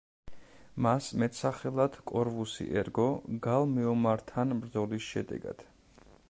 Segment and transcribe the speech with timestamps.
[0.85, 3.05] მას მეტსახელი კორვუსი ერგო
[3.49, 5.65] გალ მეომართან ბრძოლის შედეგად.